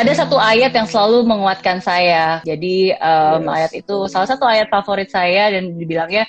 [0.00, 2.40] ada satu ayat yang selalu menguatkan saya.
[2.48, 3.56] Jadi um, yes.
[3.56, 6.24] ayat itu salah satu ayat favorit saya dan dibilangnya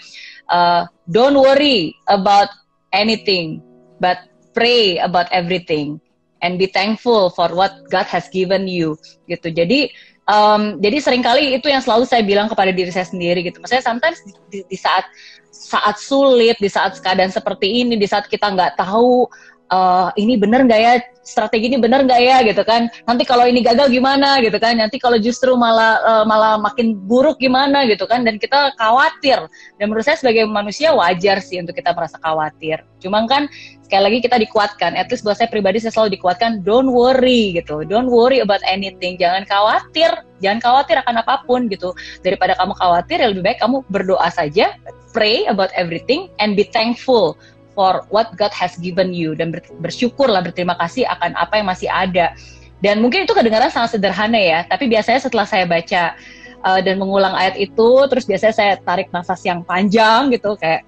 [0.51, 2.51] uh, don't worry about
[2.91, 3.63] anything,
[4.03, 5.97] but pray about everything
[6.43, 8.99] and be thankful for what God has given you.
[9.31, 9.55] Gitu.
[9.55, 9.95] Jadi
[10.27, 13.63] um, jadi sering kali itu yang selalu saya bilang kepada diri saya sendiri gitu.
[13.63, 14.19] Maksudnya sometimes
[14.51, 15.07] di, di saat
[15.51, 19.29] saat sulit, di saat keadaan seperti ini, di saat kita nggak tahu
[19.71, 20.93] uh, ini bener nggak ya?
[21.23, 22.37] Strategi ini bener nggak ya?
[22.43, 22.91] Gitu kan.
[23.07, 24.43] Nanti kalau ini gagal gimana?
[24.43, 24.77] Gitu kan.
[24.77, 27.87] Nanti kalau justru malah uh, malah makin buruk gimana?
[27.87, 28.27] Gitu kan.
[28.27, 29.47] Dan kita khawatir.
[29.79, 32.83] Dan menurut saya sebagai manusia wajar sih untuk kita merasa khawatir.
[33.01, 33.47] Cuma kan
[33.81, 34.93] sekali lagi kita dikuatkan.
[34.99, 37.87] At least buat saya pribadi saya selalu dikuatkan don't worry gitu.
[37.87, 39.15] Don't worry about anything.
[39.17, 40.11] Jangan khawatir.
[40.43, 41.95] Jangan khawatir akan apa pun gitu.
[42.21, 44.73] Daripada kamu khawatir ya lebih baik kamu berdoa saja
[45.11, 47.35] pray about everything and be thankful
[47.73, 49.35] for what God has given you.
[49.35, 52.35] Dan bersyukurlah berterima kasih akan apa yang masih ada.
[52.81, 56.17] Dan mungkin itu kedengaran sangat sederhana ya, tapi biasanya setelah saya baca
[56.65, 60.81] uh, dan mengulang ayat itu, terus biasanya saya tarik nafas yang panjang gitu kayak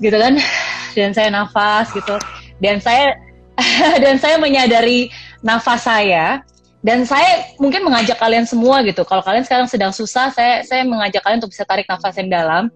[0.00, 0.40] gitu kan,
[0.96, 2.16] dan saya nafas gitu,
[2.64, 3.12] dan saya
[4.04, 5.12] dan saya menyadari
[5.44, 6.40] nafas saya.
[6.86, 9.02] Dan saya mungkin mengajak kalian semua gitu.
[9.02, 12.70] Kalau kalian sekarang sedang susah, saya saya mengajak kalian untuk bisa tarik nafas yang dalam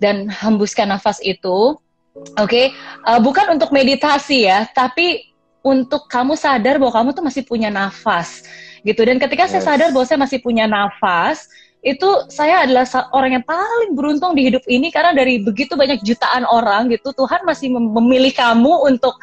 [0.00, 1.76] dan hembuskan nafas itu
[2.10, 2.64] Oke, okay?
[3.06, 5.30] uh, eh, bukan untuk meditasi ya, tapi
[5.62, 8.42] untuk kamu sadar bahwa kamu tuh masih punya nafas,
[8.82, 8.98] gitu.
[9.06, 9.54] Dan ketika yes.
[9.54, 11.46] saya sadar bahwa saya masih punya nafas,
[11.80, 16.44] itu saya adalah orang yang paling beruntung di hidup ini karena dari begitu banyak jutaan
[16.50, 19.14] orang gitu, Tuhan masih memilih kamu untuk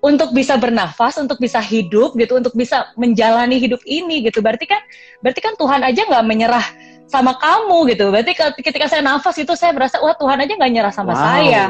[0.00, 4.40] untuk bisa bernafas, untuk bisa hidup gitu, untuk bisa menjalani hidup ini gitu.
[4.40, 4.80] Berarti kan,
[5.22, 6.66] berarti kan Tuhan aja nggak menyerah
[7.06, 8.10] sama kamu gitu.
[8.10, 8.32] Berarti
[8.64, 11.20] ketika saya nafas itu saya berasa wah Tuhan aja nggak nyerah sama wow.
[11.20, 11.64] saya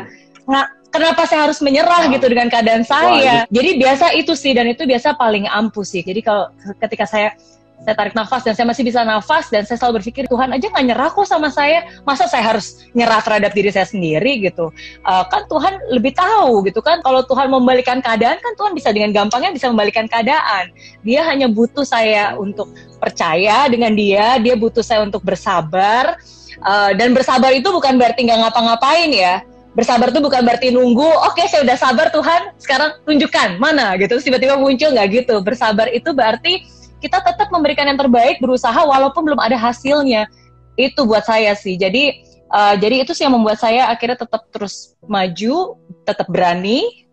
[0.48, 3.46] nggak kenapa saya harus menyerah gitu dengan keadaan saya.
[3.48, 6.02] Jadi biasa itu sih dan itu biasa paling ampuh sih.
[6.02, 6.50] Jadi kalau
[6.82, 7.34] ketika saya
[7.80, 10.84] saya tarik nafas dan saya masih bisa nafas dan saya selalu berpikir Tuhan aja nggak
[10.84, 11.88] nyerah kok sama saya.
[12.04, 14.36] Masa saya harus nyerah terhadap diri saya sendiri?
[14.44, 14.68] gitu.
[15.00, 17.00] Uh, kan Tuhan lebih tahu gitu kan.
[17.00, 20.68] Kalau Tuhan membalikan keadaan kan Tuhan bisa dengan gampangnya bisa membalikan keadaan.
[21.00, 22.68] Dia hanya butuh saya untuk
[23.00, 26.20] percaya dengan dia dia butuh saya untuk bersabar.
[26.60, 29.40] Uh, dan bersabar itu bukan berarti nggak ngapa-ngapain ya
[29.74, 33.94] bersabar tuh bukan berarti nunggu oke okay, saya udah sabar Tuhan sekarang tunjukkan mana?
[33.96, 34.18] Gitu.
[34.18, 35.34] Tiba-tiba muncul nggak gitu.
[35.42, 36.66] Bersabar itu berarti
[37.00, 40.26] kita tetap memberikan yang terbaik berusaha walaupun belum ada hasilnya.
[40.74, 41.78] Itu buat saya sih.
[41.78, 47.06] Jadi uh, jadi itu sih yang membuat saya akhirnya tetap terus maju tetap berani.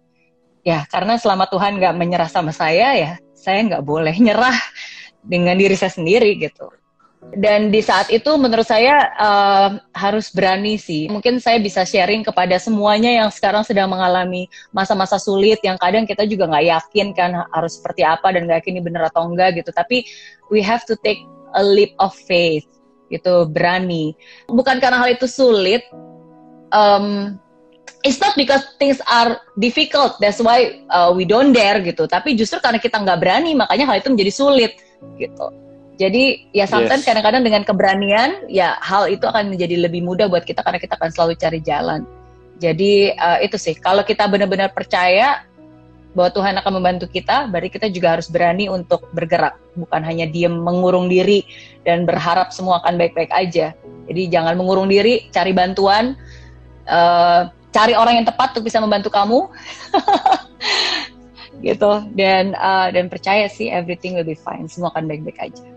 [0.66, 4.58] Ya karena selama Tuhan nggak menyerah sama saya ya saya nggak boleh nyerah
[5.24, 6.68] dengan diri saya sendiri gitu
[7.36, 11.10] dan di saat itu menurut saya uh, harus berani sih.
[11.12, 16.24] Mungkin saya bisa sharing kepada semuanya yang sekarang sedang mengalami masa-masa sulit yang kadang kita
[16.30, 19.74] juga nggak yakin kan harus seperti apa dan nggak yakin ini benar atau enggak gitu.
[19.74, 20.06] Tapi
[20.54, 21.20] we have to take
[21.58, 22.66] a leap of faith
[23.12, 24.14] gitu, berani.
[24.48, 25.84] Bukan karena hal itu sulit.
[26.72, 27.40] Um,
[28.06, 32.06] it's not because things are difficult, that's why uh, we don't dare gitu.
[32.08, 34.72] Tapi justru karena kita nggak berani, makanya hal itu menjadi sulit
[35.18, 35.67] gitu.
[35.98, 37.10] Jadi ya sometimes yes.
[37.10, 41.10] kadang-kadang dengan keberanian ya hal itu akan menjadi lebih mudah buat kita karena kita akan
[41.10, 42.06] selalu cari jalan.
[42.62, 45.42] Jadi uh, itu sih kalau kita benar-benar percaya
[46.18, 50.50] bahwa Tuhan akan membantu kita, berarti kita juga harus berani untuk bergerak, bukan hanya diem
[50.50, 51.46] mengurung diri
[51.86, 53.78] dan berharap semua akan baik-baik aja.
[54.10, 56.18] Jadi jangan mengurung diri, cari bantuan,
[56.90, 59.46] uh, cari orang yang tepat untuk bisa membantu kamu,
[61.70, 62.02] gitu.
[62.18, 65.77] Dan uh, dan percaya sih everything will be fine, semua akan baik-baik aja.